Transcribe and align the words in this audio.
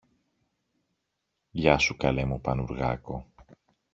Γεια 1.51 1.77
σου, 1.77 1.97
καλέ 1.97 2.25
μου 2.25 2.41
Πανουργάκο! 2.41 3.31